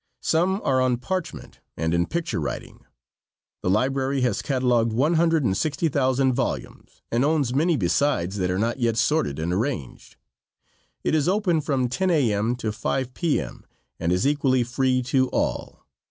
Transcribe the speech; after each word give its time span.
Some 0.23 0.61
are 0.63 0.81
on 0.81 0.97
parchment 0.97 1.59
and 1.77 1.93
in 1.93 2.07
picture 2.07 2.39
writing. 2.41 2.85
The 3.61 3.69
library 3.69 4.21
has 4.21 4.41
catalogued 4.41 4.91
one 4.91 5.13
hundred 5.13 5.43
and 5.43 5.55
sixty 5.55 5.89
thousand 5.89 6.33
volumes, 6.33 7.03
and 7.11 7.23
owns 7.23 7.53
many 7.53 7.77
besides 7.77 8.37
that 8.39 8.49
are 8.49 8.57
not 8.57 8.79
yet 8.79 8.97
sorted 8.97 9.37
and 9.37 9.53
arranged. 9.53 10.15
It 11.03 11.13
is 11.13 11.29
open 11.29 11.61
from 11.61 11.87
10 11.87 12.09
A.M. 12.09 12.55
to 12.55 12.71
5 12.71 13.13
P.M., 13.13 13.63
and 13.99 14.11
is 14.11 14.25
equally 14.25 14.63
free 14.63 15.03
to 15.03 15.29
all. 15.29 15.85